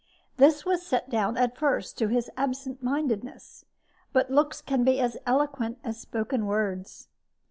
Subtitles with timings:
[0.37, 3.65] This was set down, at first, to his absent mindedness;
[4.11, 7.07] but looks can be as eloquent as spoken words.